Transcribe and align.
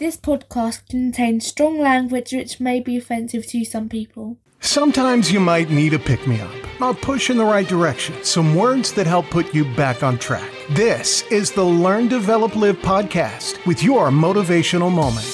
This 0.00 0.16
podcast 0.16 0.88
contains 0.88 1.46
strong 1.46 1.78
language 1.78 2.32
which 2.32 2.58
may 2.58 2.80
be 2.80 2.96
offensive 2.96 3.46
to 3.48 3.66
some 3.66 3.90
people. 3.90 4.38
Sometimes 4.60 5.30
you 5.30 5.40
might 5.40 5.68
need 5.68 5.92
a 5.92 5.98
pick 5.98 6.26
me 6.26 6.40
up, 6.40 6.50
a 6.80 6.94
push 6.94 7.28
in 7.28 7.36
the 7.36 7.44
right 7.44 7.68
direction, 7.68 8.14
some 8.24 8.54
words 8.54 8.94
that 8.94 9.06
help 9.06 9.26
put 9.26 9.54
you 9.54 9.66
back 9.74 10.02
on 10.02 10.16
track. 10.16 10.50
This 10.70 11.20
is 11.30 11.52
the 11.52 11.62
Learn, 11.62 12.08
Develop, 12.08 12.56
Live 12.56 12.78
podcast 12.78 13.66
with 13.66 13.82
your 13.82 14.08
motivational 14.08 14.90
moment. 14.90 15.28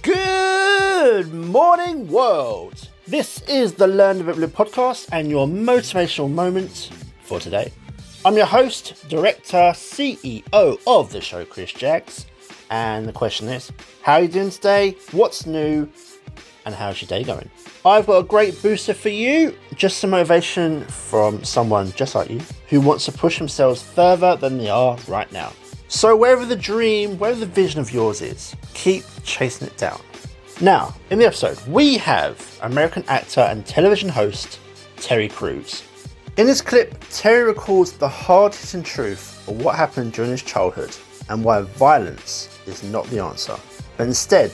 Good 0.00 1.34
morning, 1.34 2.08
world. 2.08 2.88
This 3.06 3.42
is 3.42 3.74
the 3.74 3.88
Learn, 3.88 4.16
Develop, 4.16 4.38
Live 4.38 4.54
podcast 4.54 5.10
and 5.12 5.28
your 5.28 5.46
motivational 5.46 6.30
moment 6.30 6.88
for 7.24 7.38
today. 7.38 7.70
I'm 8.24 8.38
your 8.38 8.46
host, 8.46 9.06
director, 9.10 9.74
CEO 9.74 10.80
of 10.86 11.12
the 11.12 11.20
show, 11.20 11.44
Chris 11.44 11.70
Jacks. 11.70 12.24
And 12.70 13.06
the 13.06 13.12
question 13.12 13.48
is, 13.48 13.72
how 14.02 14.14
are 14.14 14.22
you 14.22 14.28
doing 14.28 14.50
today? 14.50 14.96
What's 15.12 15.46
new? 15.46 15.88
And 16.66 16.74
how's 16.74 17.00
your 17.02 17.08
day 17.08 17.24
going? 17.24 17.50
I've 17.84 18.06
got 18.06 18.18
a 18.18 18.22
great 18.22 18.60
booster 18.62 18.94
for 18.94 19.10
you. 19.10 19.54
Just 19.74 19.98
some 19.98 20.10
motivation 20.10 20.84
from 20.86 21.44
someone 21.44 21.92
just 21.92 22.14
like 22.14 22.30
you 22.30 22.40
who 22.68 22.80
wants 22.80 23.04
to 23.04 23.12
push 23.12 23.38
themselves 23.38 23.82
further 23.82 24.36
than 24.36 24.56
they 24.58 24.70
are 24.70 24.96
right 25.06 25.30
now. 25.30 25.52
So, 25.88 26.16
wherever 26.16 26.46
the 26.46 26.56
dream, 26.56 27.18
wherever 27.18 27.38
the 27.38 27.46
vision 27.46 27.80
of 27.80 27.92
yours 27.92 28.22
is, 28.22 28.56
keep 28.72 29.04
chasing 29.22 29.66
it 29.68 29.76
down. 29.76 30.00
Now, 30.60 30.94
in 31.10 31.18
the 31.18 31.26
episode, 31.26 31.60
we 31.68 31.98
have 31.98 32.58
American 32.62 33.04
actor 33.06 33.42
and 33.42 33.66
television 33.66 34.08
host 34.08 34.58
Terry 34.96 35.28
Crews. 35.28 35.84
In 36.36 36.46
this 36.46 36.62
clip, 36.62 36.96
Terry 37.10 37.44
recalls 37.44 37.92
the 37.92 38.08
hard 38.08 38.54
hitting 38.54 38.82
truth 38.82 39.46
of 39.46 39.62
what 39.62 39.76
happened 39.76 40.14
during 40.14 40.30
his 40.30 40.42
childhood 40.42 40.96
and 41.28 41.44
why 41.44 41.62
violence 41.62 42.48
is 42.66 42.82
not 42.82 43.06
the 43.06 43.22
answer, 43.22 43.56
but 43.96 44.06
instead 44.06 44.52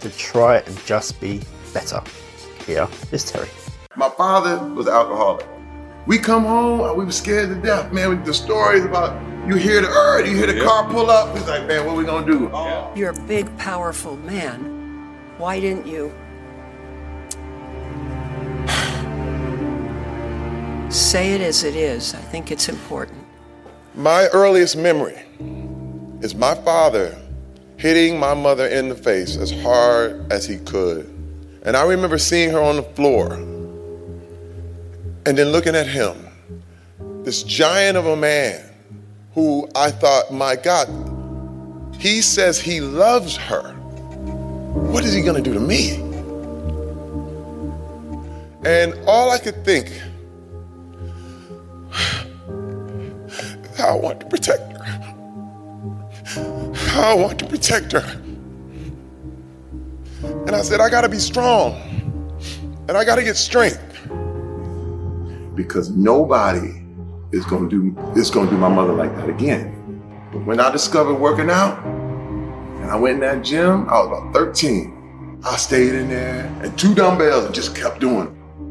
to 0.00 0.10
try 0.16 0.58
and 0.58 0.84
just 0.84 1.20
be 1.20 1.40
better. 1.72 2.02
Here 2.66 2.88
is 3.12 3.30
Terry. 3.30 3.48
My 3.96 4.10
father 4.10 4.58
was 4.74 4.86
an 4.86 4.92
alcoholic. 4.92 5.46
We 6.06 6.18
come 6.18 6.44
home 6.44 6.80
and 6.82 6.96
we 6.96 7.04
were 7.04 7.12
scared 7.12 7.48
to 7.48 7.54
death, 7.56 7.92
man. 7.92 8.10
With 8.10 8.24
the 8.24 8.34
stories 8.34 8.84
about 8.84 9.20
you 9.48 9.56
hear 9.56 9.80
the 9.80 9.88
earth, 9.88 10.28
you 10.28 10.36
hear 10.36 10.46
the 10.46 10.60
car 10.60 10.88
pull 10.90 11.10
up. 11.10 11.34
It's 11.36 11.48
like, 11.48 11.66
man, 11.66 11.86
what 11.86 11.94
are 11.94 11.96
we 11.96 12.04
gonna 12.04 12.26
do? 12.26 12.50
You're 12.98 13.10
a 13.10 13.26
big, 13.26 13.56
powerful 13.58 14.16
man. 14.18 14.74
Why 15.38 15.60
didn't 15.60 15.86
you? 15.86 16.12
Say 20.90 21.34
it 21.34 21.40
as 21.40 21.64
it 21.64 21.74
is. 21.74 22.14
I 22.14 22.20
think 22.20 22.50
it's 22.50 22.68
important. 22.68 23.18
My 23.94 24.28
earliest 24.32 24.76
memory 24.76 25.18
is 26.22 26.34
my 26.34 26.54
father 26.54 27.16
hitting 27.76 28.18
my 28.18 28.34
mother 28.34 28.66
in 28.66 28.88
the 28.88 28.94
face 28.94 29.36
as 29.36 29.50
hard 29.62 30.32
as 30.32 30.46
he 30.46 30.58
could. 30.58 31.06
And 31.62 31.76
I 31.76 31.84
remember 31.84 32.18
seeing 32.18 32.50
her 32.50 32.60
on 32.60 32.76
the 32.76 32.82
floor 32.82 33.34
and 35.26 35.36
then 35.36 35.48
looking 35.48 35.74
at 35.74 35.86
him, 35.86 36.16
this 37.24 37.42
giant 37.42 37.96
of 37.96 38.06
a 38.06 38.16
man 38.16 38.62
who 39.34 39.68
I 39.74 39.90
thought, 39.90 40.32
my 40.32 40.56
God, 40.56 40.88
he 41.98 42.22
says 42.22 42.58
he 42.60 42.80
loves 42.80 43.36
her. 43.36 43.72
What 43.72 45.04
is 45.04 45.12
he 45.12 45.22
gonna 45.22 45.42
do 45.42 45.52
to 45.52 45.60
me? 45.60 45.96
And 48.64 48.94
all 49.06 49.30
I 49.30 49.38
could 49.38 49.64
think, 49.64 50.00
I 53.78 53.92
want 53.92 54.20
to 54.20 54.26
protect. 54.26 54.75
I 56.98 57.14
want 57.14 57.38
to 57.40 57.46
protect 57.46 57.92
her. 57.92 58.22
And 60.22 60.52
I 60.52 60.62
said, 60.62 60.80
I 60.80 60.88
gotta 60.88 61.08
be 61.08 61.18
strong. 61.18 61.74
And 62.88 62.96
I 62.96 63.04
gotta 63.04 63.22
get 63.22 63.36
strength. 63.36 63.82
Because 65.54 65.90
nobody 65.90 66.82
is 67.32 67.44
gonna 67.44 67.68
do 67.68 67.94
is 68.16 68.30
gonna 68.30 68.50
do 68.50 68.56
my 68.56 68.68
mother 68.68 68.92
like 68.92 69.14
that 69.16 69.28
again. 69.28 69.72
But 70.32 70.46
when 70.46 70.58
I 70.58 70.70
discovered 70.70 71.14
working 71.14 71.50
out, 71.50 71.84
and 71.84 72.90
I 72.90 72.96
went 72.96 73.14
in 73.14 73.20
that 73.20 73.44
gym, 73.44 73.88
I 73.88 73.98
was 73.98 74.06
about 74.06 74.32
13. 74.32 75.40
I 75.44 75.56
stayed 75.56 75.94
in 75.94 76.08
there 76.08 76.46
and 76.62 76.78
two 76.78 76.94
dumbbells 76.94 77.44
and 77.44 77.54
just 77.54 77.76
kept 77.76 78.00
doing 78.00 78.28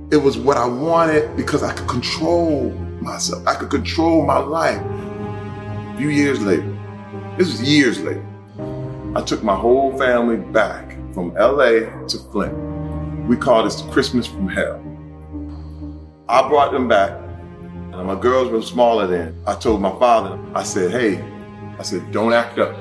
it. 0.09 0.15
It 0.15 0.17
was 0.17 0.37
what 0.37 0.57
I 0.57 0.65
wanted 0.65 1.35
because 1.37 1.63
I 1.63 1.73
could 1.73 1.87
control 1.87 2.71
myself. 3.01 3.45
I 3.47 3.55
could 3.55 3.69
control 3.69 4.25
my 4.25 4.37
life. 4.37 4.81
A 4.81 5.95
few 5.97 6.09
years 6.09 6.41
later, 6.41 6.74
this 7.37 7.51
was 7.51 7.61
years 7.61 8.01
later. 8.01 8.25
I 9.15 9.21
took 9.21 9.43
my 9.43 9.55
whole 9.55 9.97
family 9.97 10.37
back 10.37 10.91
from 11.13 11.33
LA 11.33 11.87
to 12.07 12.17
Flint. 12.31 12.53
We 13.27 13.37
call 13.37 13.63
this 13.63 13.81
Christmas 13.91 14.27
from 14.27 14.47
Hell. 14.47 14.81
I 16.27 16.47
brought 16.47 16.71
them 16.71 16.87
back, 16.87 17.11
and 17.11 18.05
my 18.05 18.19
girls 18.19 18.49
were 18.51 18.61
smaller 18.61 19.07
then. 19.07 19.41
I 19.45 19.55
told 19.55 19.81
my 19.81 19.97
father, 19.99 20.39
I 20.53 20.63
said, 20.63 20.91
hey, 20.91 21.23
I 21.77 21.83
said, 21.83 22.11
don't 22.11 22.33
act 22.33 22.57
up. 22.57 22.75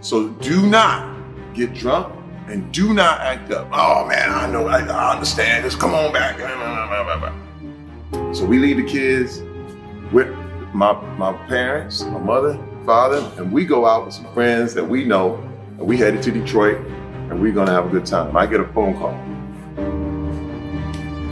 So 0.00 0.28
do 0.28 0.66
not 0.66 1.16
get 1.54 1.74
drunk 1.74 2.14
and 2.48 2.72
do 2.72 2.94
not 2.94 3.20
act 3.20 3.50
up. 3.52 3.68
Oh 3.72 4.06
man, 4.06 4.30
I 4.30 4.50
know, 4.50 4.66
I, 4.66 4.80
I 4.80 5.12
understand. 5.12 5.64
Just 5.64 5.78
come 5.78 5.94
on 5.94 6.12
back. 6.12 6.38
So 8.34 8.44
we 8.44 8.58
leave 8.58 8.76
the 8.78 8.84
kids 8.84 9.42
with 10.12 10.28
my 10.72 10.92
my 11.16 11.32
parents, 11.48 12.02
my 12.04 12.18
mother, 12.18 12.58
father, 12.88 13.30
and 13.36 13.52
we 13.52 13.66
go 13.66 13.84
out 13.84 14.06
with 14.06 14.14
some 14.14 14.32
friends 14.32 14.72
that 14.72 14.82
we 14.82 15.04
know, 15.04 15.34
and 15.76 15.80
we 15.86 15.98
headed 15.98 16.22
to 16.22 16.30
Detroit, 16.30 16.78
and 17.28 17.38
we're 17.38 17.52
gonna 17.52 17.70
have 17.70 17.84
a 17.84 17.90
good 17.90 18.06
time. 18.06 18.34
I 18.34 18.46
get 18.46 18.60
a 18.60 18.68
phone 18.68 18.96
call. 18.96 19.12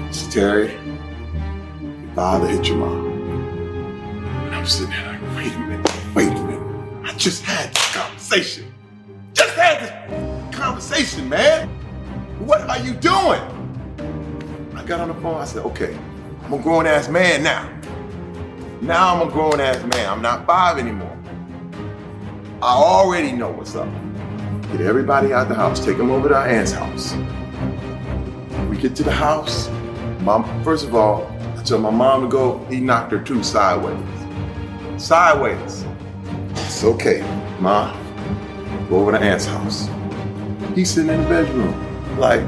It's 0.07 0.27
Terry, 0.27 0.71
your 1.81 2.15
father 2.15 2.47
hit 2.47 2.69
your 2.69 2.77
mom. 2.77 3.07
And 3.07 4.55
I'm 4.55 4.67
sitting 4.67 4.91
there 4.91 5.07
like, 5.07 5.23
wait 5.35 5.55
a 5.55 5.59
minute, 5.61 6.15
wait 6.15 6.29
a 6.29 6.45
minute. 6.45 7.07
I 7.07 7.15
just 7.17 7.43
had 7.43 7.71
this 7.75 7.95
conversation. 7.95 8.75
Just 9.33 9.55
had 9.55 9.81
this 9.81 10.55
conversation, 10.55 11.27
man. 11.27 11.71
What 12.41 12.69
are 12.69 12.81
you 12.81 12.93
doing? 12.93 13.41
I 14.75 14.85
got 14.85 15.01
on 15.01 15.09
the 15.09 15.15
phone, 15.15 15.41
I 15.41 15.47
said, 15.47 15.65
okay, 15.65 15.99
I'm 16.43 16.53
a 16.53 16.59
grown 16.59 16.87
ass 16.87 17.09
man 17.09 17.43
now. 17.43 17.67
Now 18.83 19.15
I'm 19.15 19.27
a 19.27 19.33
grown 19.33 19.59
ass 19.59 19.83
man. 19.95 20.07
I'm 20.11 20.21
not 20.21 20.45
five 20.45 20.77
anymore. 20.77 21.17
I 22.67 22.75
already 22.75 23.31
know 23.31 23.53
what's 23.53 23.77
up. 23.77 23.89
Get 24.73 24.81
everybody 24.81 25.33
out 25.33 25.49
the 25.49 25.55
house. 25.55 25.79
Take 25.79 25.99
them 25.99 26.11
over 26.11 26.29
to 26.29 26.35
our 26.35 26.49
aunt's 26.49 26.73
house. 26.73 27.15
We 28.69 28.77
get 28.77 28.97
to 28.97 29.05
the 29.05 29.13
house. 29.13 29.69
Mom, 30.23 30.65
first 30.65 30.85
of 30.85 30.93
all, 30.93 31.33
I 31.57 31.63
tell 31.63 31.79
my 31.79 31.91
mom 31.91 32.23
to 32.23 32.29
go. 32.29 32.59
He 32.69 32.81
knocked 32.81 33.13
her 33.13 33.21
two 33.21 33.45
sideways. 33.45 34.03
Sideways. 35.01 35.85
It's 36.51 36.83
okay, 36.83 37.21
Ma. 37.61 37.97
Go 38.89 38.97
over 38.97 39.13
to 39.13 39.21
aunt's 39.21 39.47
house. 39.47 39.89
He's 40.75 40.91
sitting 40.91 41.15
in 41.15 41.23
the 41.23 41.29
bedroom, 41.29 42.19
like 42.19 42.41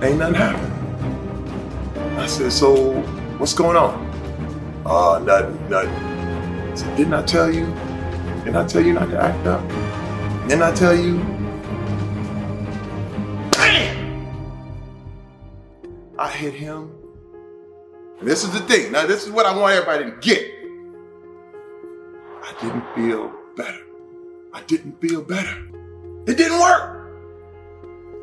ain't 0.00 0.18
nothing 0.18 0.36
happened. 0.36 2.20
I 2.20 2.26
said, 2.26 2.52
so 2.52 3.00
what's 3.38 3.52
going 3.52 3.76
on? 3.76 3.98
Oh, 4.86 5.18
nothing, 5.18 5.68
nothing. 5.68 5.90
I 5.90 6.74
said, 6.76 6.96
didn't 6.96 7.14
I 7.14 7.22
tell 7.24 7.52
you? 7.52 7.66
Didn't 8.46 8.58
I 8.58 8.66
tell 8.68 8.86
you 8.86 8.92
not 8.92 9.10
to 9.10 9.20
act 9.20 9.44
up? 9.44 9.68
Didn't 10.46 10.62
I 10.62 10.72
tell 10.72 10.94
you? 10.94 11.18
Bam! 13.50 14.24
I 16.16 16.30
hit 16.30 16.54
him. 16.54 16.92
And 18.20 18.28
this 18.28 18.44
is 18.44 18.52
the 18.52 18.60
thing. 18.60 18.92
Now, 18.92 19.04
this 19.04 19.26
is 19.26 19.32
what 19.32 19.46
I 19.46 19.56
want 19.58 19.74
everybody 19.74 20.04
to 20.04 20.16
get. 20.18 20.48
I 22.40 22.54
didn't 22.60 22.84
feel 22.94 23.32
better. 23.56 23.84
I 24.54 24.62
didn't 24.68 25.00
feel 25.00 25.22
better. 25.22 25.66
It 26.28 26.36
didn't 26.36 26.60
work. 26.60 27.10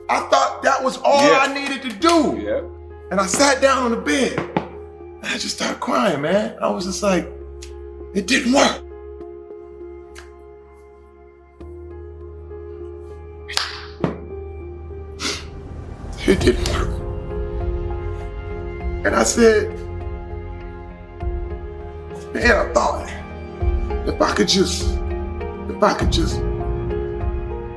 I 0.07 0.21
thought 0.29 0.63
that 0.63 0.81
was 0.81 0.95
all 0.99 1.27
Yeah. 1.27 1.39
I 1.39 1.53
needed 1.53 1.81
to 1.81 1.97
do. 1.97 2.39
Yep. 2.41 2.63
And 3.11 3.19
I 3.19 3.25
sat 3.25 3.61
down 3.61 3.83
on 3.83 3.91
the 3.91 3.97
bed. 3.97 4.39
And 4.39 5.25
I 5.25 5.33
just 5.37 5.55
started 5.57 5.81
crying, 5.81 6.21
man. 6.21 6.55
I 6.61 6.69
was 6.69 6.85
just 6.85 7.03
like, 7.03 7.29
it 8.13 8.25
didn't 8.25 8.53
work. 8.53 8.83
It 16.25 16.39
didn't 16.39 16.67
work. 16.69 16.87
And 19.05 19.13
I 19.13 19.23
said, 19.23 19.77
man, 22.33 22.55
I 22.55 22.71
thought 22.73 23.09
if 24.07 24.21
I 24.21 24.33
could 24.33 24.47
just, 24.47 24.83
if 25.69 25.83
I 25.83 25.93
could 25.93 26.13
just 26.13 26.39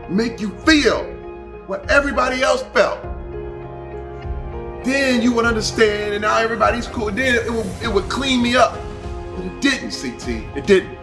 make 0.09 0.41
you 0.41 0.51
feel 0.59 1.03
what 1.67 1.91
everybody 1.91 2.43
else 2.43 2.63
felt, 2.73 3.03
then 4.85 5.21
you 5.23 5.33
would 5.33 5.45
understand, 5.45 6.15
and 6.15 6.23
now 6.23 6.39
everybody's 6.39 6.87
cool. 6.87 7.11
Then 7.11 7.35
it 7.35 7.53
would, 7.53 7.67
it 7.83 7.93
would 7.93 8.09
clean 8.09 8.41
me 8.41 8.55
up. 8.55 8.79
But 9.35 9.47
it 9.47 9.61
didn't, 9.61 9.91
CT. 9.91 10.57
It 10.57 10.69
didn't. 10.69 10.97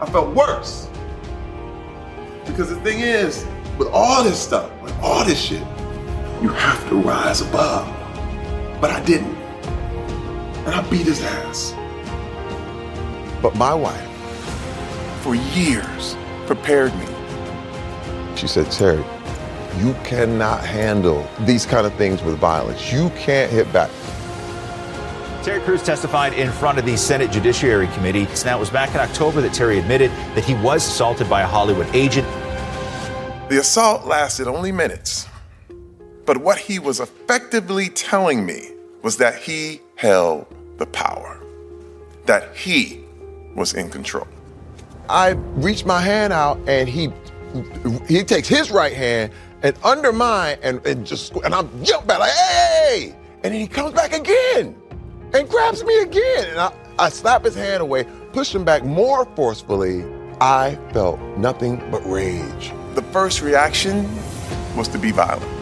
I 0.00 0.06
felt 0.06 0.32
worse. 0.36 0.88
Because 2.46 2.68
the 2.68 2.80
thing 2.82 3.00
is, 3.00 3.44
with 3.76 3.88
all 3.88 4.22
this 4.22 4.40
stuff, 4.40 4.70
with 4.82 4.96
all 5.00 5.24
this 5.24 5.40
shit, 5.40 5.64
you 6.42 6.48
have 6.48 6.88
to 6.88 6.96
rise 6.96 7.40
above. 7.40 7.86
But 8.80 8.90
I 8.90 9.04
didn't. 9.04 9.36
And 10.64 10.74
I 10.74 10.88
beat 10.88 11.06
his 11.06 11.22
ass. 11.22 11.74
But 13.42 13.54
my 13.56 13.74
wife, 13.74 14.06
for 15.22 15.34
years, 15.34 16.16
prepared 16.46 16.94
me. 16.96 17.06
She 18.36 18.46
said, 18.46 18.70
Terry, 18.70 19.04
you 19.78 19.94
cannot 20.04 20.64
handle 20.64 21.26
these 21.40 21.64
kind 21.64 21.86
of 21.86 21.94
things 21.94 22.22
with 22.22 22.36
violence. 22.36 22.92
You 22.92 23.10
can't 23.10 23.50
hit 23.50 23.70
back. 23.72 23.90
Terry 25.42 25.60
Crews 25.60 25.82
testified 25.82 26.34
in 26.34 26.50
front 26.50 26.78
of 26.78 26.84
the 26.84 26.96
Senate 26.96 27.30
Judiciary 27.30 27.86
Committee. 27.88 28.26
Now, 28.44 28.58
it 28.58 28.60
was 28.60 28.68
back 28.68 28.90
in 28.90 29.00
October 29.00 29.40
that 29.40 29.54
Terry 29.54 29.78
admitted 29.78 30.10
that 30.34 30.44
he 30.44 30.54
was 30.54 30.86
assaulted 30.86 31.30
by 31.30 31.40
a 31.40 31.46
Hollywood 31.46 31.88
agent. 31.94 32.28
The 33.48 33.58
assault 33.60 34.06
lasted 34.06 34.48
only 34.48 34.70
minutes. 34.70 35.29
But 36.30 36.38
what 36.38 36.58
he 36.58 36.78
was 36.78 37.00
effectively 37.00 37.88
telling 37.88 38.46
me 38.46 38.70
was 39.02 39.16
that 39.16 39.34
he 39.34 39.80
held 39.96 40.46
the 40.76 40.86
power, 40.86 41.42
that 42.26 42.54
he 42.54 43.00
was 43.56 43.74
in 43.74 43.90
control. 43.90 44.28
I 45.08 45.30
reached 45.56 45.86
my 45.86 46.00
hand 46.00 46.32
out 46.32 46.60
and 46.68 46.88
he 46.88 47.12
he 48.06 48.22
takes 48.22 48.46
his 48.46 48.70
right 48.70 48.92
hand 48.92 49.32
and 49.64 49.76
under 49.82 50.12
mine 50.12 50.58
and, 50.62 50.86
and 50.86 51.04
just 51.04 51.34
and 51.34 51.52
I'm 51.52 51.68
jump 51.82 52.06
back 52.06 52.20
like 52.20 52.30
hey 52.30 53.16
and 53.42 53.52
then 53.52 53.60
he 53.60 53.66
comes 53.66 53.92
back 53.92 54.12
again 54.12 54.80
and 55.34 55.48
grabs 55.48 55.82
me 55.82 55.98
again 55.98 56.44
and 56.50 56.60
I, 56.60 56.72
I 57.00 57.08
slap 57.08 57.44
his 57.44 57.56
hand 57.56 57.82
away, 57.82 58.04
push 58.32 58.54
him 58.54 58.64
back 58.64 58.84
more 58.84 59.24
forcefully. 59.34 60.04
I 60.40 60.78
felt 60.92 61.18
nothing 61.38 61.82
but 61.90 62.08
rage. 62.08 62.72
The 62.94 63.02
first 63.10 63.42
reaction 63.42 64.08
was 64.76 64.86
to 64.90 64.98
be 65.00 65.10
violent. 65.10 65.59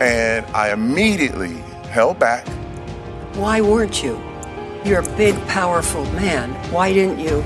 And 0.00 0.44
I 0.54 0.72
immediately 0.72 1.54
held 1.90 2.18
back. 2.18 2.46
Why 3.36 3.60
weren't 3.62 4.02
you? 4.02 4.20
You're 4.84 5.00
a 5.00 5.16
big, 5.16 5.34
powerful 5.48 6.04
man. 6.12 6.52
Why 6.70 6.92
didn't 6.92 7.18
you? 7.18 7.42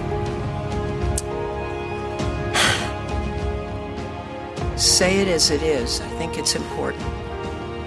Say 4.77 5.21
it 5.21 5.29
as 5.29 5.51
it 5.51 5.63
is. 5.63 6.01
I 6.01 6.09
think 6.19 6.39
it's 6.39 6.57
important. 6.57 7.05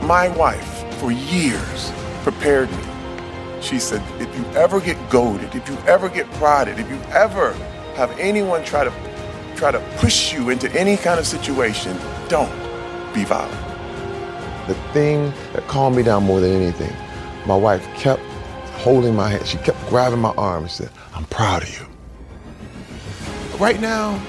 My 0.02 0.30
wife, 0.30 0.86
for 1.00 1.12
years, 1.12 1.92
prepared 2.24 2.72
me. 2.72 2.84
She 3.62 3.80
said, 3.80 4.02
if 4.22 4.34
you 4.38 4.46
ever 4.58 4.80
get 4.80 4.98
goaded, 5.10 5.56
if 5.56 5.68
you 5.68 5.78
ever 5.88 6.08
get 6.10 6.30
prodded, 6.34 6.80
if 6.80 6.90
you 6.90 7.00
ever 7.12 7.54
have 7.96 8.18
anyone 8.18 8.64
try 8.64 8.84
to 8.84 8.94
try 9.56 9.72
to 9.72 9.80
push 9.98 10.34
you 10.34 10.50
into 10.50 10.72
any 10.74 10.98
kind 10.98 11.20
of 11.20 11.28
situation, 11.28 11.98
don't 12.28 12.52
be 13.14 13.24
violent. 13.24 13.73
The 14.68 14.76
thing 14.94 15.34
that 15.54 15.68
calmed 15.68 15.96
me 15.96 16.04
down 16.04 16.24
more 16.24 16.40
than 16.40 16.52
anything, 16.52 16.96
my 17.46 17.56
wife 17.56 17.86
kept 17.96 18.22
holding 18.84 19.16
my 19.16 19.30
hand. 19.30 19.46
She 19.46 19.58
kept 19.58 19.80
grabbing 19.90 20.20
my 20.20 20.34
arm 20.36 20.64
and 20.64 20.72
said, 20.72 20.90
I'm 21.14 21.26
proud 21.26 21.64
of 21.64 21.70
you. 21.80 21.86
Right 23.58 23.80
now, 23.80 24.22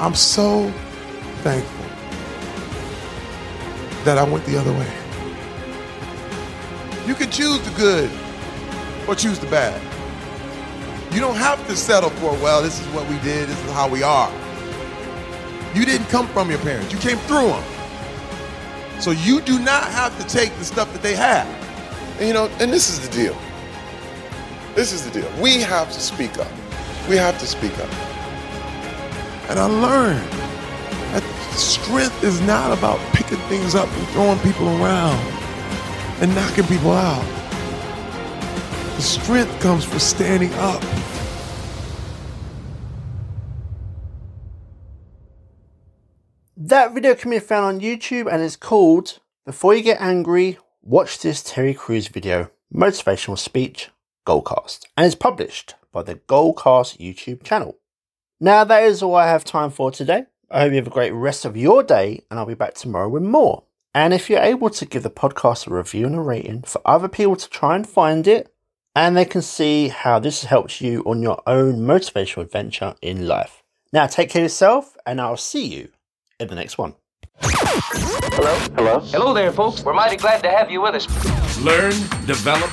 I'm 0.00 0.14
so 0.14 0.70
thankful 1.42 1.84
that 4.04 4.16
I 4.18 4.24
went 4.24 4.44
the 4.46 4.56
other 4.56 4.72
way. 4.72 4.90
You 7.06 7.14
can 7.14 7.30
choose 7.30 7.60
the 7.60 7.76
good 7.76 8.10
or 9.08 9.14
choose 9.14 9.38
the 9.38 9.46
bad. 9.46 9.80
You 11.12 11.20
don't 11.20 11.36
have 11.36 11.66
to 11.68 11.76
settle 11.76 12.10
for, 12.10 12.32
well, 12.34 12.62
this 12.62 12.80
is 12.80 12.86
what 12.88 13.08
we 13.08 13.18
did, 13.20 13.48
this 13.48 13.64
is 13.64 13.72
how 13.72 13.88
we 13.88 14.02
are. 14.02 14.30
You 15.74 15.84
didn't 15.84 16.08
come 16.08 16.26
from 16.28 16.50
your 16.50 16.58
parents, 16.60 16.92
you 16.92 16.98
came 16.98 17.18
through 17.18 17.48
them. 17.48 17.77
So 19.00 19.12
you 19.12 19.40
do 19.40 19.58
not 19.58 19.84
have 19.84 20.16
to 20.20 20.26
take 20.26 20.54
the 20.56 20.64
stuff 20.64 20.92
that 20.92 21.02
they 21.02 21.14
have. 21.14 21.46
And, 22.18 22.26
you 22.26 22.34
know, 22.34 22.46
and 22.58 22.72
this 22.72 22.90
is 22.90 23.06
the 23.06 23.14
deal. 23.14 23.36
This 24.74 24.92
is 24.92 25.04
the 25.04 25.10
deal. 25.10 25.30
We 25.40 25.60
have 25.60 25.92
to 25.92 26.00
speak 26.00 26.38
up. 26.38 26.50
We 27.08 27.16
have 27.16 27.38
to 27.38 27.46
speak 27.46 27.76
up. 27.78 27.92
And 29.48 29.58
I 29.58 29.66
learned 29.66 30.30
that 31.12 31.22
strength 31.52 32.22
is 32.22 32.40
not 32.42 32.76
about 32.76 32.98
picking 33.14 33.38
things 33.48 33.74
up 33.74 33.88
and 33.88 34.08
throwing 34.08 34.38
people 34.40 34.68
around 34.68 35.18
and 36.20 36.34
knocking 36.34 36.64
people 36.66 36.92
out. 36.92 37.24
The 38.96 39.02
strength 39.02 39.60
comes 39.60 39.84
from 39.84 40.00
standing 40.00 40.52
up. 40.54 40.82
That 46.68 46.92
video 46.92 47.14
can 47.14 47.30
be 47.30 47.38
found 47.38 47.64
on 47.64 47.80
YouTube 47.80 48.30
and 48.30 48.42
is 48.42 48.54
called 48.54 49.20
Before 49.46 49.74
You 49.74 49.82
Get 49.82 50.02
Angry, 50.02 50.58
Watch 50.82 51.18
This 51.18 51.42
Terry 51.42 51.72
Crews 51.72 52.08
Video 52.08 52.50
Motivational 52.70 53.38
Speech 53.38 53.88
Goalcast 54.26 54.84
and 54.94 55.06
is 55.06 55.14
published 55.14 55.76
by 55.94 56.02
the 56.02 56.16
Goalcast 56.16 56.98
YouTube 56.98 57.42
channel. 57.42 57.78
Now, 58.38 58.64
that 58.64 58.82
is 58.82 59.02
all 59.02 59.14
I 59.14 59.28
have 59.28 59.44
time 59.44 59.70
for 59.70 59.90
today. 59.90 60.26
I 60.50 60.60
hope 60.60 60.72
you 60.72 60.76
have 60.76 60.86
a 60.86 60.90
great 60.90 61.12
rest 61.12 61.46
of 61.46 61.56
your 61.56 61.82
day, 61.82 62.20
and 62.30 62.38
I'll 62.38 62.44
be 62.44 62.52
back 62.52 62.74
tomorrow 62.74 63.08
with 63.08 63.22
more. 63.22 63.62
And 63.94 64.12
if 64.12 64.28
you're 64.28 64.38
able 64.38 64.68
to 64.68 64.84
give 64.84 65.04
the 65.04 65.08
podcast 65.08 65.66
a 65.66 65.74
review 65.74 66.04
and 66.04 66.16
a 66.16 66.20
rating 66.20 66.64
for 66.64 66.82
other 66.84 67.08
people 67.08 67.36
to 67.36 67.48
try 67.48 67.76
and 67.76 67.88
find 67.88 68.28
it, 68.28 68.52
and 68.94 69.16
they 69.16 69.24
can 69.24 69.40
see 69.40 69.88
how 69.88 70.18
this 70.18 70.42
has 70.42 70.50
helped 70.50 70.82
you 70.82 71.02
on 71.04 71.22
your 71.22 71.42
own 71.46 71.76
motivational 71.78 72.42
adventure 72.42 72.94
in 73.00 73.26
life. 73.26 73.62
Now, 73.90 74.06
take 74.06 74.28
care 74.28 74.42
of 74.42 74.44
yourself, 74.44 74.98
and 75.06 75.18
I'll 75.18 75.38
see 75.38 75.64
you 75.64 75.88
in 76.40 76.48
the 76.48 76.54
next 76.54 76.78
one. 76.78 76.94
Hello? 77.40 78.54
Hello? 78.76 79.00
Hello 79.00 79.34
there, 79.34 79.52
folks. 79.52 79.82
We're 79.82 79.92
mighty 79.92 80.16
glad 80.16 80.42
to 80.42 80.50
have 80.50 80.70
you 80.70 80.80
with 80.80 80.94
us. 80.94 81.06
Learn, 81.60 81.92
develop, 82.26 82.70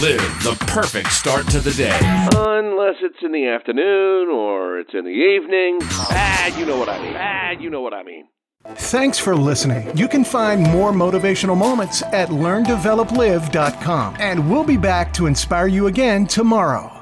live 0.00 0.20
the 0.42 0.56
perfect 0.66 1.12
start 1.12 1.46
to 1.48 1.60
the 1.60 1.72
day. 1.72 1.98
Unless 2.34 2.96
it's 3.02 3.22
in 3.22 3.32
the 3.32 3.46
afternoon 3.46 4.28
or 4.28 4.78
it's 4.78 4.94
in 4.94 5.04
the 5.04 5.10
evening. 5.10 5.78
Ah, 5.82 6.58
you 6.58 6.66
know 6.66 6.76
what 6.78 6.88
I 6.88 7.02
mean. 7.02 7.14
Ah, 7.16 7.50
you 7.50 7.70
know 7.70 7.80
what 7.80 7.94
I 7.94 8.02
mean. 8.02 8.28
Thanks 8.68 9.18
for 9.18 9.36
listening. 9.36 9.96
You 9.96 10.08
can 10.08 10.24
find 10.24 10.62
more 10.62 10.90
motivational 10.90 11.56
moments 11.56 12.02
at 12.02 12.30
learndeveloplive.com. 12.30 14.16
And 14.18 14.50
we'll 14.50 14.64
be 14.64 14.76
back 14.76 15.12
to 15.14 15.26
inspire 15.26 15.68
you 15.68 15.86
again 15.86 16.26
tomorrow. 16.26 16.95